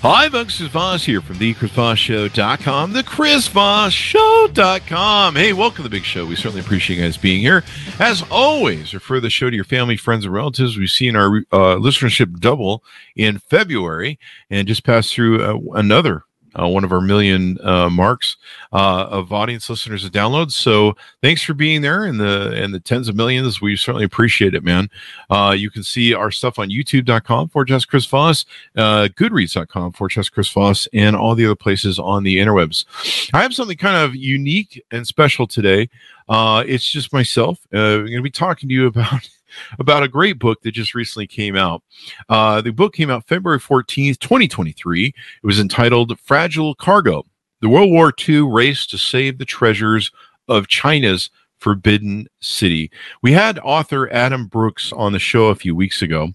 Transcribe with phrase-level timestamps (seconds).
[0.00, 0.58] Hi, folks.
[0.58, 5.34] Chris Voss here from the ChrisVossShow.com, the ChrisVossShow.com.
[5.34, 6.24] Hey, welcome to the big show.
[6.24, 7.64] We certainly appreciate you guys being here.
[7.98, 10.78] As always, refer the show to your family, friends, and relatives.
[10.78, 12.84] We've seen our uh, listenership double
[13.16, 16.22] in February and just passed through uh, another
[16.60, 18.36] uh, one of our million uh, marks
[18.72, 20.52] uh, of audience listeners and downloads.
[20.52, 23.60] So thanks for being there and the and the tens of millions.
[23.60, 24.90] We certainly appreciate it, man.
[25.30, 28.44] Uh, you can see our stuff on YouTube.com for just Chris Voss,
[28.76, 32.84] uh, Goodreads.com for just Chris Voss, and all the other places on the interwebs.
[33.32, 35.88] I have something kind of unique and special today.
[36.28, 37.58] Uh, it's just myself.
[37.72, 39.28] I'm going to be talking to you about
[39.78, 41.82] about a great book that just recently came out.
[42.28, 45.06] Uh, the book came out February 14th, 2023.
[45.06, 47.24] It was entitled Fragile Cargo
[47.60, 50.10] The World War II Race to Save the Treasures
[50.48, 52.90] of China's Forbidden City.
[53.22, 56.28] We had author Adam Brookes on the show a few weeks ago,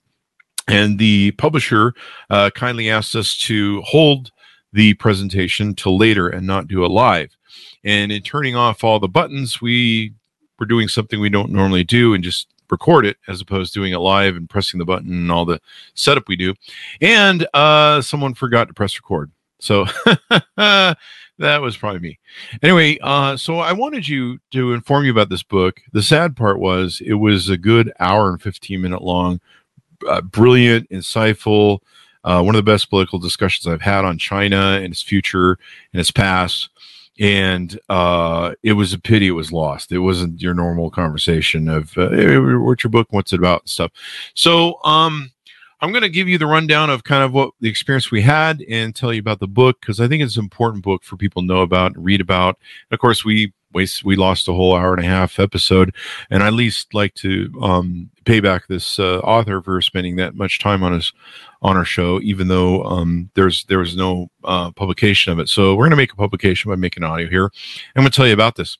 [0.67, 1.93] and the publisher
[2.29, 4.31] uh, kindly asked us to hold
[4.73, 7.29] the presentation till later and not do it live.
[7.83, 10.13] And in turning off all the buttons, we
[10.59, 13.93] were doing something we don't normally do and just record it as opposed to doing
[13.93, 15.61] it live and pressing the button and all the
[15.93, 16.53] setup we do.
[17.01, 19.31] And uh, someone forgot to press record.
[19.59, 19.85] So
[20.57, 20.97] that
[21.39, 22.19] was probably me.
[22.61, 25.79] Anyway, uh, so I wanted you to inform you about this book.
[25.93, 29.39] The sad part was it was a good hour and 15 minute long,
[30.07, 31.79] uh, brilliant, insightful,
[32.23, 35.57] uh, one of the best political discussions I've had on China and its future
[35.91, 36.69] and its past
[37.19, 39.91] and uh, it was a pity it was lost.
[39.91, 43.69] It wasn't your normal conversation of uh, hey, what's your book, what's it about, and
[43.69, 43.91] stuff.
[44.33, 45.31] So um,
[45.83, 48.63] I'm going to give you the rundown of kind of what the experience we had
[48.69, 51.41] and tell you about the book because I think it's an important book for people
[51.41, 52.57] to know about and read about.
[52.89, 55.93] And of course, we waste we lost a whole hour and a half episode,
[56.29, 60.35] and I at least like to um, pay back this uh, author for spending that
[60.35, 61.11] much time on his
[61.61, 65.49] on our show, even though um, there's there was no uh, publication of it.
[65.49, 67.51] So we're going to make a publication by making audio here.
[67.93, 68.77] I'm going to tell you about this.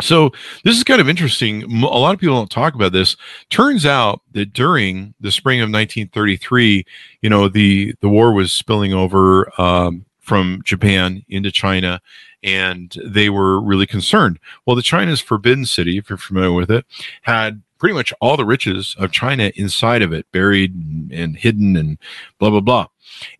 [0.00, 0.30] So
[0.62, 1.64] this is kind of interesting.
[1.64, 3.16] A lot of people don't talk about this.
[3.50, 6.86] Turns out that during the spring of 1933,
[7.20, 12.00] you know, the the war was spilling over um, from Japan into China,
[12.44, 14.38] and they were really concerned.
[14.66, 16.86] Well, the China's Forbidden City, if you're familiar with it,
[17.22, 20.74] had pretty much all the riches of China inside of it, buried
[21.12, 21.98] and, hidden and
[22.38, 22.86] blah, blah, blah.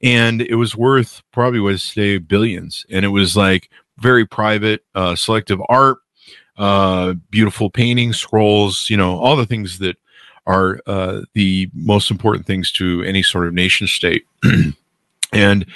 [0.03, 2.87] And it was worth probably was say billions.
[2.91, 5.99] And it was like very private, uh, selective art,
[6.59, 9.97] uh, beautiful paintings, scrolls, you know, all the things that
[10.47, 14.25] are uh, the most important things to any sort of nation state.
[15.33, 15.67] and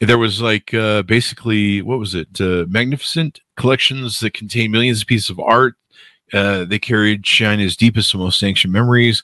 [0.00, 5.06] there was like uh, basically what was it uh, magnificent collections that contain millions of
[5.06, 5.76] pieces of art
[6.32, 9.22] uh, they carried China's deepest and most ancient memories,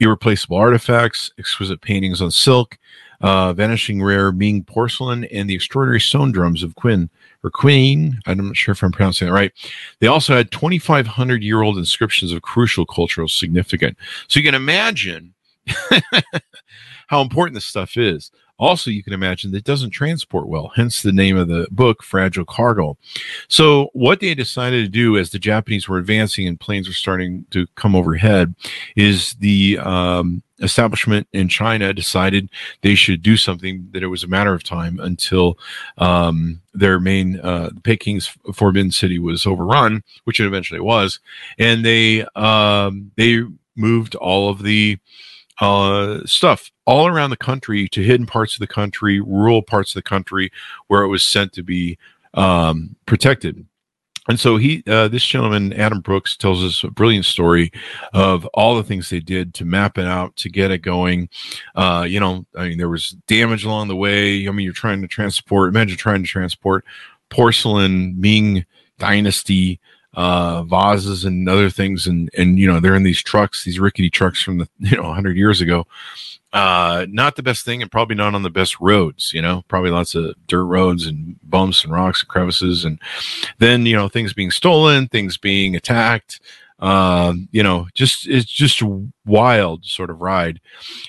[0.00, 2.76] irreplaceable artifacts, exquisite paintings on silk,
[3.20, 7.10] uh, vanishing rare Ming porcelain, and the extraordinary stone drums of Quinn
[7.42, 8.20] or Queen.
[8.26, 9.52] I'm not sure if I'm pronouncing it right.
[10.00, 13.98] They also had 2,500 year old inscriptions of crucial cultural significance.
[14.28, 15.34] So you can imagine
[17.08, 18.30] how important this stuff is.
[18.60, 22.44] Also, you can imagine that doesn't transport well, hence the name of the book, Fragile
[22.44, 22.98] Cargo.
[23.48, 27.46] So, what they decided to do as the Japanese were advancing and planes were starting
[27.52, 28.54] to come overhead
[28.96, 32.50] is the um, establishment in China decided
[32.82, 35.58] they should do something that it was a matter of time until
[35.96, 41.18] um, their main uh, Peking's Forbidden City was overrun, which it eventually was,
[41.58, 43.42] and they um, they
[43.74, 44.98] moved all of the
[45.60, 49.94] uh, stuff all around the country to hidden parts of the country, rural parts of
[49.94, 50.50] the country
[50.88, 51.98] where it was sent to be
[52.34, 53.66] um, protected.
[54.28, 57.72] And so he, uh, this gentleman, Adam Brookes, tells us a brilliant story
[58.12, 61.28] of all the things they did to map it out, to get it going.
[61.74, 64.46] Uh, you know, I mean, there was damage along the way.
[64.46, 66.84] I mean, you're trying to transport, imagine trying to transport
[67.28, 68.64] porcelain Ming
[68.98, 69.80] dynasty
[70.14, 74.10] uh, vases and other things, and and you know they're in these trucks, these rickety
[74.10, 75.86] trucks from the you know 100 years ago.
[76.52, 79.32] Uh, not the best thing, and probably not on the best roads.
[79.32, 83.00] You know, probably lots of dirt roads and bumps and rocks and crevices, and
[83.58, 86.40] then you know things being stolen, things being attacked.
[86.80, 90.60] Um, you know, just it's just a wild sort of ride.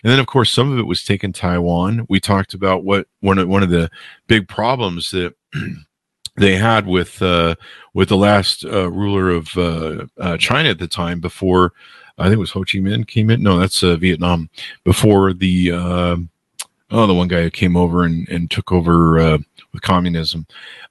[0.03, 2.05] And then, of course, some of it was taken Taiwan.
[2.09, 3.89] We talked about what one of one of the
[4.27, 5.33] big problems that
[6.41, 7.55] they had with uh,
[7.93, 11.73] with the last uh, ruler of uh, uh, China at the time before
[12.17, 13.43] I think it was Ho Chi Minh came in.
[13.43, 14.49] No, that's uh, Vietnam
[14.83, 16.17] before the uh,
[16.91, 19.37] oh the one guy who came over and, and took over
[19.71, 20.45] with communism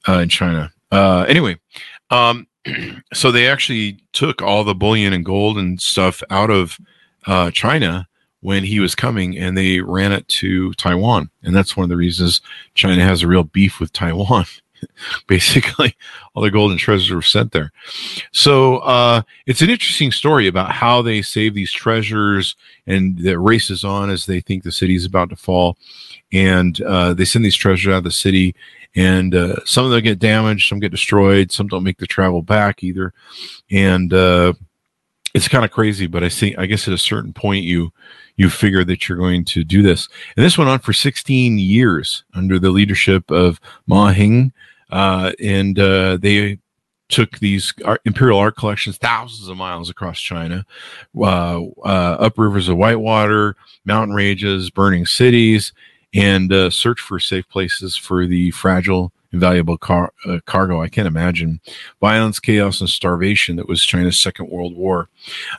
[0.08, 0.72] in China.
[0.92, 1.58] Anyway,
[2.10, 2.46] um,
[3.12, 6.78] so they actually took all the bullion and gold and stuff out of
[7.52, 8.06] China
[8.42, 11.30] when he was coming and they ran it to Taiwan.
[11.42, 12.40] And that's one of the reasons
[12.74, 14.46] China has a real beef with Taiwan.
[15.26, 15.96] Basically,
[16.34, 17.72] all the golden treasures were sent there.
[18.32, 22.56] So uh, it's an interesting story about how they save these treasures
[22.86, 25.76] and the race is on as they think the city is about to fall.
[26.32, 28.54] And uh, they send these treasures out of the city
[28.94, 32.42] and uh, some of them get damaged, some get destroyed, some don't make the travel
[32.42, 33.12] back either,
[33.70, 34.52] and uh,
[35.34, 36.06] it's kind of crazy.
[36.06, 37.92] But I think I guess at a certain point you
[38.36, 42.24] you figure that you're going to do this, and this went on for 16 years
[42.34, 44.52] under the leadership of Ma Hing,
[44.90, 46.58] uh, and uh, they
[47.08, 50.64] took these art, imperial art collections thousands of miles across China,
[51.18, 55.72] uh, up rivers of Whitewater, mountain ranges, burning cities,
[56.14, 60.80] and uh, search for safe places for the fragile valuable car- uh, cargo.
[60.80, 61.60] I can't imagine
[62.00, 65.08] violence, chaos, and starvation that was China's Second World War.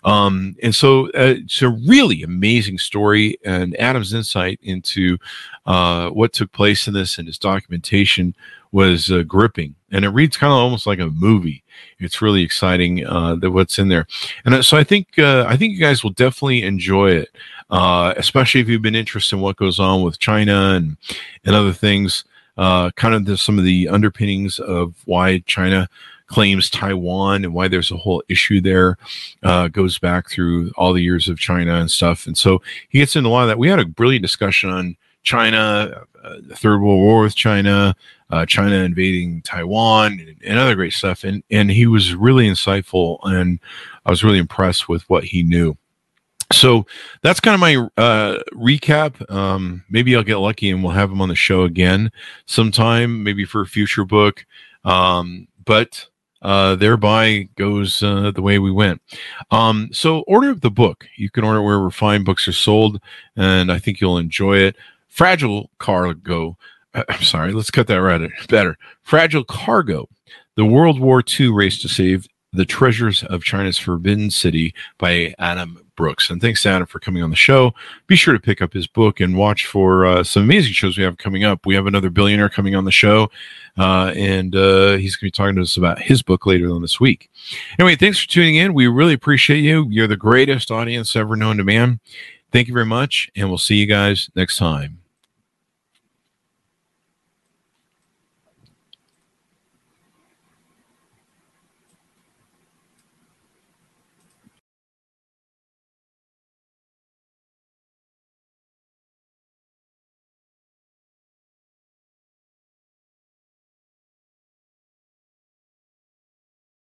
[0.03, 5.18] Um, and so uh, it's a really amazing story, and Adam's insight into
[5.65, 8.35] uh, what took place in this and his documentation
[8.71, 9.75] was uh, gripping.
[9.91, 11.63] And it reads kind of almost like a movie.
[12.00, 14.07] It's really exciting uh, that what's in there,
[14.45, 17.29] and uh, so I think I think you guys will definitely enjoy it
[17.71, 20.97] uh, especially if you've been interested in what goes on with China and
[21.44, 22.25] and other things.
[22.57, 25.88] Uh, kind of the, some of the underpinnings of why China
[26.27, 28.98] claims Taiwan and why there's a whole issue there
[29.44, 32.25] uh, goes back through all the years of China and stuff.
[32.25, 33.59] And so he gets into a lot of that.
[33.59, 37.95] We had a brilliant discussion on China, uh, the Third World War with China,
[38.30, 41.24] uh, China invading Taiwan, and, and, other great stuff.
[41.24, 43.59] And and he was really insightful, and
[44.06, 45.77] I was really impressed with what he knew
[46.51, 46.86] so
[47.21, 49.30] that's kind of my uh, recap.
[49.31, 52.12] Um, maybe I'll get lucky and we'll have him on the show again
[52.45, 54.45] sometime, maybe for a future book.
[54.83, 56.07] Um, but
[56.42, 59.01] uh, thereby goes uh, the way we went.
[59.51, 61.06] Um, so order the book.
[61.15, 63.00] You can order wherever fine books are sold,
[63.36, 64.75] and I think you'll enjoy it.
[65.07, 66.57] Fragile Cargo.
[66.94, 68.77] Uh, I'm sorry, let's cut that right better.
[69.04, 70.09] Fragile Cargo.
[70.56, 75.81] The World War II race to save the treasures of China's Forbidden City by Adam
[75.95, 76.30] Brookes.
[76.30, 77.74] And thanks Adam for coming on the show.
[78.07, 81.03] Be sure to pick up his book and watch for uh, some amazing shows we
[81.03, 81.65] have coming up.
[81.65, 83.30] We have another billionaire coming on the show,
[83.77, 86.81] uh, and uh, he's going to be talking to us about his book later on
[86.81, 87.30] this week.
[87.80, 88.74] Anyway, thanks for tuning in.
[88.74, 89.88] We really appreciate you.
[89.89, 92.00] You're the greatest audience ever known to man.
[92.51, 95.00] Thank you very much, and we'll see you guys next time.